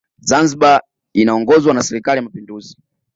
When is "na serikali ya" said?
1.73-2.21